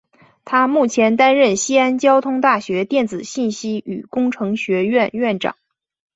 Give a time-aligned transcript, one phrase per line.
[0.45, 5.55] 他目前担任西安交通大学电子信息与工程学院院长。